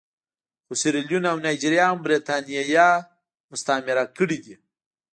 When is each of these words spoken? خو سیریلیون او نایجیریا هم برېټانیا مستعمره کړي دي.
خو 0.65 0.73
سیریلیون 0.81 1.23
او 1.31 1.37
نایجیریا 1.45 1.85
هم 1.91 1.97
برېټانیا 2.05 2.87
مستعمره 3.51 4.05
کړي 4.17 4.37
دي. 4.45 4.55